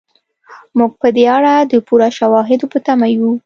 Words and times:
موږ 0.77 0.91
په 1.01 1.07
دې 1.15 1.25
اړه 1.37 1.53
د 1.71 1.73
پوره 1.87 2.09
شواهدو 2.17 2.65
په 2.73 2.79
تمه 2.85 3.07
یو. 3.15 3.31